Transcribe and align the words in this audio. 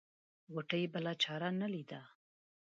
غوټۍ 0.53 0.83
بله 0.93 1.11
چاره 1.23 1.49
نه 1.59 1.67
ليده. 1.73 2.01